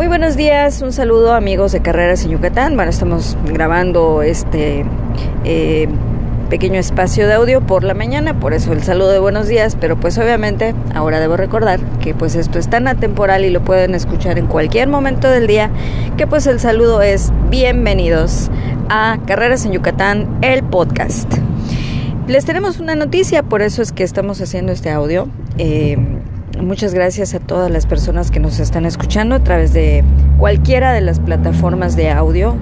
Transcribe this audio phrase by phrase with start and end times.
[0.00, 2.74] Muy buenos días, un saludo amigos de Carreras en Yucatán.
[2.74, 4.86] Bueno, estamos grabando este
[5.44, 5.88] eh,
[6.48, 10.00] pequeño espacio de audio por la mañana, por eso el saludo de buenos días, pero
[10.00, 14.38] pues obviamente ahora debo recordar que pues esto es tan atemporal y lo pueden escuchar
[14.38, 15.68] en cualquier momento del día,
[16.16, 18.50] que pues el saludo es bienvenidos
[18.88, 21.30] a Carreras en Yucatán, el podcast.
[22.26, 25.28] Les tenemos una noticia, por eso es que estamos haciendo este audio.
[25.58, 25.98] Eh,
[26.62, 30.04] muchas gracias a todas las personas que nos están escuchando a través de
[30.38, 32.56] cualquiera de las plataformas de audio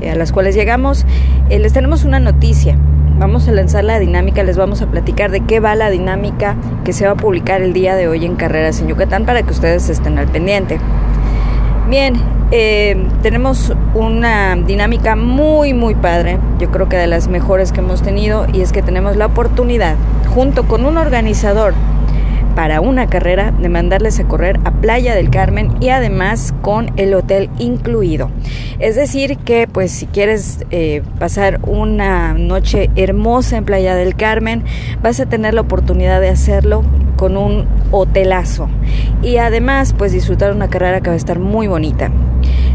[0.00, 1.04] eh, a las cuales llegamos.
[1.50, 2.78] Eh, les tenemos una noticia.
[3.18, 6.92] Vamos a lanzar la dinámica, les vamos a platicar de qué va la dinámica que
[6.92, 9.88] se va a publicar el día de hoy en Carreras en Yucatán para que ustedes
[9.88, 10.80] estén al pendiente.
[11.88, 12.14] Bien,
[12.50, 18.02] eh, tenemos una dinámica muy, muy padre, yo creo que de las mejores que hemos
[18.02, 19.96] tenido, y es que tenemos la oportunidad,
[20.34, 21.74] junto con un organizador
[22.54, 27.14] para una carrera, de mandarles a correr a Playa del Carmen y además con el
[27.14, 28.30] hotel incluido.
[28.78, 34.64] Es decir, que pues si quieres eh, pasar una noche hermosa en Playa del Carmen,
[35.02, 36.82] vas a tener la oportunidad de hacerlo
[37.16, 38.68] con un hotelazo.
[39.22, 42.10] Y además pues disfrutar una carrera que va a estar muy bonita.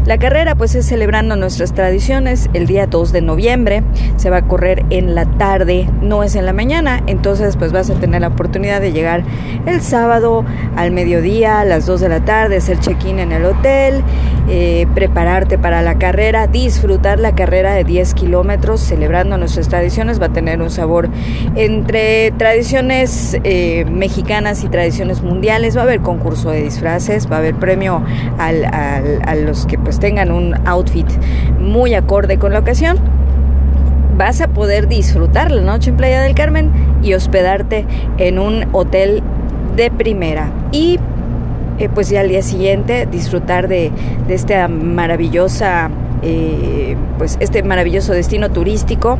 [0.06, 2.48] La carrera pues es celebrando nuestras tradiciones.
[2.54, 3.82] El día 2 de noviembre,
[4.16, 7.90] se va a correr en la tarde, no es en la mañana, entonces pues vas
[7.90, 9.22] a tener la oportunidad de llegar
[9.66, 14.02] el sábado al mediodía, a las 2 de la tarde, hacer check-in en el hotel,
[14.48, 20.26] eh, prepararte para la carrera, disfrutar la carrera de 10 kilómetros, celebrando nuestras tradiciones, va
[20.26, 21.08] a tener un sabor
[21.56, 27.38] entre tradiciones eh, mexicanas y tradiciones mundiales, va a haber concurso de disfraces, va a
[27.38, 28.02] haber premio
[28.38, 31.06] al, a los que pues tengan un outfit
[31.58, 32.98] muy acorde con la ocasión
[34.20, 36.70] vas a poder disfrutar la noche en Playa del Carmen
[37.02, 37.86] y hospedarte
[38.18, 39.22] en un hotel
[39.76, 40.52] de primera.
[40.72, 40.98] Y
[41.78, 43.90] eh, pues ya al día siguiente disfrutar de,
[44.28, 49.18] de esta maravillosa, eh, pues este maravilloso destino turístico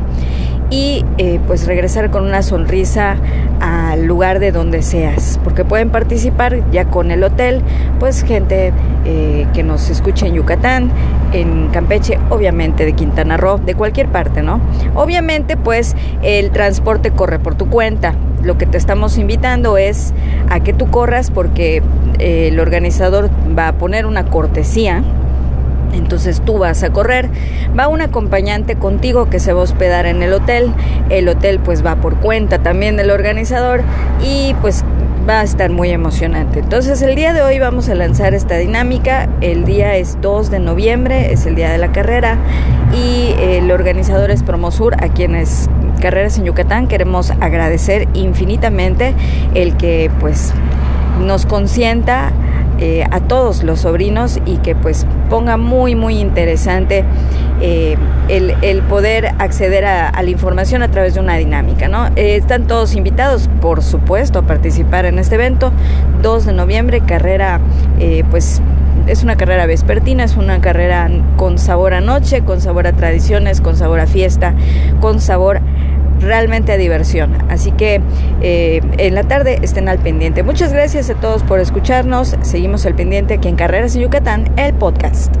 [0.71, 3.17] y eh, pues regresar con una sonrisa
[3.59, 7.61] al lugar de donde seas, porque pueden participar ya con el hotel,
[7.99, 8.71] pues gente
[9.05, 10.89] eh, que nos escuche en Yucatán,
[11.33, 14.61] en Campeche, obviamente de Quintana Roo, de cualquier parte, ¿no?
[14.95, 18.15] Obviamente pues el transporte corre por tu cuenta.
[18.41, 20.13] Lo que te estamos invitando es
[20.49, 21.83] a que tú corras porque
[22.17, 25.03] eh, el organizador va a poner una cortesía
[25.93, 27.29] entonces tú vas a correr,
[27.77, 30.71] va un acompañante contigo que se va a hospedar en el hotel,
[31.09, 33.81] el hotel pues va por cuenta también del organizador
[34.23, 34.83] y pues
[35.27, 36.59] va a estar muy emocionante.
[36.59, 40.59] Entonces el día de hoy vamos a lanzar esta dinámica, el día es 2 de
[40.59, 42.37] noviembre, es el día de la carrera
[42.93, 45.69] y el organizador es Promosur, a quienes
[46.01, 49.13] Carreras en Yucatán queremos agradecer infinitamente
[49.53, 50.51] el que pues
[51.19, 52.31] nos consienta
[52.83, 57.05] eh, a todos los sobrinos y que pues ponga muy muy interesante
[57.61, 57.95] eh,
[58.27, 61.87] el, el, poder acceder a, a, la información a través de una dinámica.
[61.87, 62.07] ¿no?
[62.15, 65.71] Eh, están todos invitados, por supuesto, a participar en este evento.
[66.23, 67.61] 2 de noviembre, carrera
[68.31, 68.63] pues
[69.05, 73.61] es una carrera vespertina, es una carrera con sabor a noche, con sabor a tradiciones,
[73.61, 74.55] con sabor a fiesta,
[75.01, 75.61] con sabor
[76.21, 77.37] realmente a diversión.
[77.49, 78.01] Así que
[78.41, 80.43] eh, en la tarde estén al pendiente.
[80.43, 82.35] Muchas gracias a todos por escucharnos.
[82.41, 85.35] Seguimos al pendiente aquí en Carreras en Yucatán, el podcast.